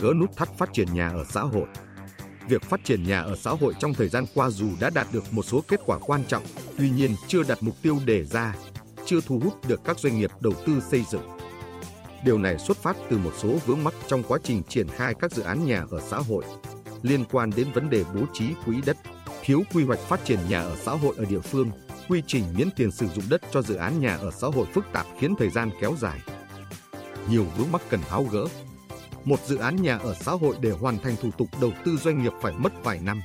[0.00, 1.66] gỡ nút thắt phát triển nhà ở xã hội.
[2.48, 5.24] Việc phát triển nhà ở xã hội trong thời gian qua dù đã đạt được
[5.30, 6.42] một số kết quả quan trọng,
[6.78, 8.54] tuy nhiên chưa đạt mục tiêu đề ra,
[9.04, 11.28] chưa thu hút được các doanh nghiệp đầu tư xây dựng.
[12.24, 15.32] Điều này xuất phát từ một số vướng mắc trong quá trình triển khai các
[15.32, 16.44] dự án nhà ở xã hội
[17.02, 18.96] liên quan đến vấn đề bố trí quỹ đất,
[19.42, 21.70] thiếu quy hoạch phát triển nhà ở xã hội ở địa phương,
[22.08, 24.84] quy trình miễn tiền sử dụng đất cho dự án nhà ở xã hội phức
[24.92, 26.20] tạp khiến thời gian kéo dài.
[27.30, 28.46] Nhiều vướng mắc cần tháo gỡ.
[29.24, 32.22] Một dự án nhà ở xã hội để hoàn thành thủ tục đầu tư doanh
[32.22, 33.20] nghiệp phải mất vài năm.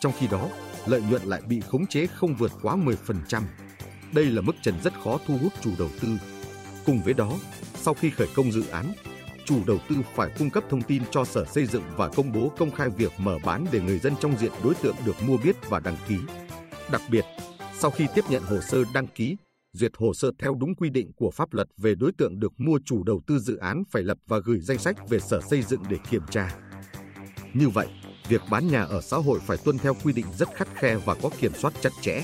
[0.00, 0.48] Trong khi đó,
[0.86, 3.42] lợi nhuận lại bị khống chế không vượt quá 10%.
[4.12, 6.08] Đây là mức trần rất khó thu hút chủ đầu tư.
[6.86, 7.32] Cùng với đó,
[7.74, 8.92] sau khi khởi công dự án,
[9.44, 12.52] chủ đầu tư phải cung cấp thông tin cho Sở Xây dựng và công bố
[12.58, 15.56] công khai việc mở bán để người dân trong diện đối tượng được mua biết
[15.68, 16.16] và đăng ký.
[16.90, 17.24] Đặc biệt,
[17.78, 19.36] sau khi tiếp nhận hồ sơ đăng ký,
[19.74, 22.78] duyệt hồ sơ theo đúng quy định của pháp luật về đối tượng được mua
[22.84, 25.82] chủ đầu tư dự án phải lập và gửi danh sách về Sở Xây dựng
[25.90, 26.56] để kiểm tra.
[27.54, 27.86] Như vậy,
[28.28, 31.14] việc bán nhà ở xã hội phải tuân theo quy định rất khắt khe và
[31.14, 32.22] có kiểm soát chặt chẽ.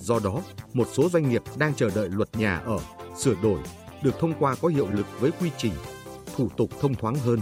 [0.00, 2.78] Do đó, một số doanh nghiệp đang chờ đợi luật nhà ở
[3.18, 3.58] sửa đổi
[4.02, 5.72] được thông qua có hiệu lực với quy trình,
[6.36, 7.40] thủ tục thông thoáng hơn.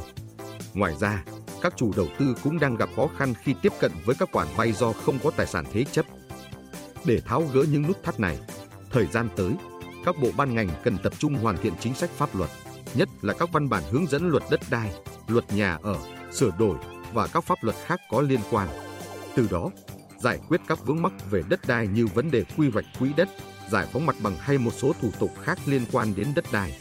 [0.75, 1.25] Ngoài ra,
[1.63, 4.49] các chủ đầu tư cũng đang gặp khó khăn khi tiếp cận với các khoản
[4.57, 6.07] vay do không có tài sản thế chấp.
[7.05, 8.39] Để tháo gỡ những nút thắt này,
[8.91, 9.53] thời gian tới,
[10.05, 12.51] các bộ ban ngành cần tập trung hoàn thiện chính sách pháp luật,
[12.95, 14.93] nhất là các văn bản hướng dẫn luật đất đai,
[15.29, 15.99] luật nhà ở,
[16.33, 16.77] sửa đổi
[17.13, 18.69] và các pháp luật khác có liên quan.
[19.35, 19.71] Từ đó,
[20.19, 23.29] giải quyết các vướng mắc về đất đai như vấn đề quy hoạch quỹ đất,
[23.71, 26.79] giải phóng mặt bằng hay một số thủ tục khác liên quan đến đất đai,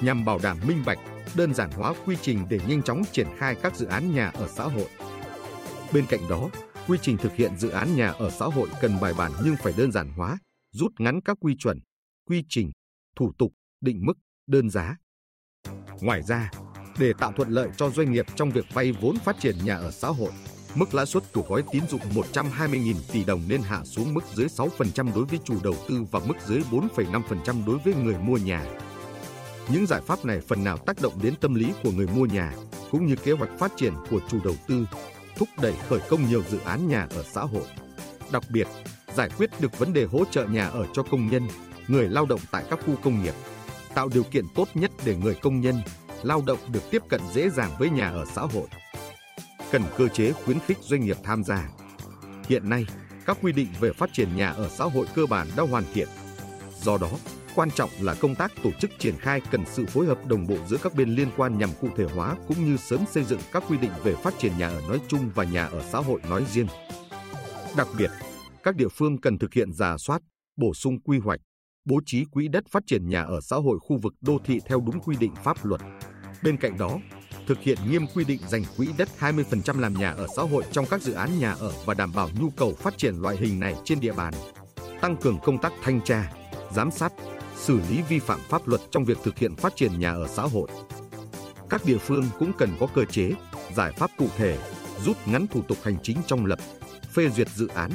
[0.00, 0.98] nhằm bảo đảm minh bạch,
[1.34, 4.48] đơn giản hóa quy trình để nhanh chóng triển khai các dự án nhà ở
[4.48, 4.88] xã hội.
[5.92, 6.48] Bên cạnh đó,
[6.88, 9.72] quy trình thực hiện dự án nhà ở xã hội cần bài bản nhưng phải
[9.76, 10.38] đơn giản hóa,
[10.74, 11.80] rút ngắn các quy chuẩn,
[12.26, 12.72] quy trình,
[13.16, 14.96] thủ tục, định mức, đơn giá.
[16.00, 16.50] Ngoài ra,
[16.98, 19.90] để tạo thuận lợi cho doanh nghiệp trong việc vay vốn phát triển nhà ở
[19.90, 20.32] xã hội,
[20.74, 24.46] mức lãi suất của gói tín dụng 120.000 tỷ đồng nên hạ xuống mức dưới
[24.46, 28.66] 6% đối với chủ đầu tư và mức dưới 4,5% đối với người mua nhà.
[29.72, 32.54] Những giải pháp này phần nào tác động đến tâm lý của người mua nhà,
[32.90, 34.86] cũng như kế hoạch phát triển của chủ đầu tư,
[35.36, 37.66] thúc đẩy khởi công nhiều dự án nhà ở xã hội.
[38.32, 38.66] Đặc biệt,
[39.16, 41.48] giải quyết được vấn đề hỗ trợ nhà ở cho công nhân,
[41.88, 43.34] người lao động tại các khu công nghiệp,
[43.94, 45.82] tạo điều kiện tốt nhất để người công nhân,
[46.22, 48.66] lao động được tiếp cận dễ dàng với nhà ở xã hội.
[49.70, 51.68] Cần cơ chế khuyến khích doanh nghiệp tham gia.
[52.48, 52.86] Hiện nay,
[53.26, 56.08] các quy định về phát triển nhà ở xã hội cơ bản đã hoàn thiện.
[56.82, 57.10] Do đó,
[57.54, 60.56] quan trọng là công tác tổ chức triển khai cần sự phối hợp đồng bộ
[60.68, 63.62] giữa các bên liên quan nhằm cụ thể hóa cũng như sớm xây dựng các
[63.68, 66.44] quy định về phát triển nhà ở nói chung và nhà ở xã hội nói
[66.52, 66.66] riêng.
[67.76, 68.10] Đặc biệt,
[68.64, 70.22] các địa phương cần thực hiện giả soát,
[70.56, 71.40] bổ sung quy hoạch,
[71.84, 74.80] bố trí quỹ đất phát triển nhà ở xã hội khu vực đô thị theo
[74.86, 75.80] đúng quy định pháp luật.
[76.42, 76.98] Bên cạnh đó,
[77.46, 80.86] thực hiện nghiêm quy định dành quỹ đất 20% làm nhà ở xã hội trong
[80.90, 83.74] các dự án nhà ở và đảm bảo nhu cầu phát triển loại hình này
[83.84, 84.34] trên địa bàn.
[85.00, 86.32] Tăng cường công tác thanh tra,
[86.72, 87.12] giám sát,
[87.56, 90.42] xử lý vi phạm pháp luật trong việc thực hiện phát triển nhà ở xã
[90.42, 90.68] hội.
[91.70, 93.32] Các địa phương cũng cần có cơ chế,
[93.74, 94.58] giải pháp cụ thể,
[95.04, 96.58] rút ngắn thủ tục hành chính trong lập,
[97.12, 97.90] phê duyệt dự án,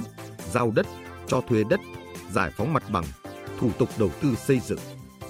[0.53, 0.85] giao đất,
[1.27, 1.79] cho thuê đất,
[2.31, 3.05] giải phóng mặt bằng,
[3.59, 4.79] thủ tục đầu tư xây dựng.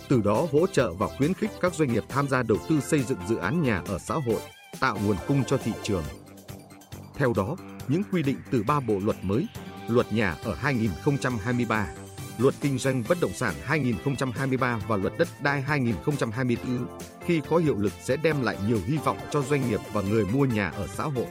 [0.10, 3.04] Từ đó hỗ trợ và khuyến khích các doanh nghiệp tham gia đầu tư xây
[3.04, 4.42] dựng dự án nhà ở xã hội,
[4.80, 6.04] tạo nguồn cung cho thị trường.
[7.16, 7.56] Theo đó,
[7.88, 9.48] những quy định từ ba bộ luật mới,
[9.88, 11.88] luật nhà ở 2023,
[12.38, 16.88] luật kinh doanh bất động sản 2023 và luật đất đai 2024
[17.26, 20.26] khi có hiệu lực sẽ đem lại nhiều hy vọng cho doanh nghiệp và người
[20.26, 21.28] mua nhà ở xã hội.